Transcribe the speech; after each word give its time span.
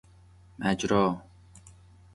مجرا 0.59 1.21